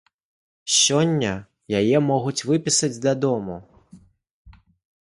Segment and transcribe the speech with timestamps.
[0.75, 1.33] Сёння
[1.81, 3.61] яе могуць выпісаць дадому.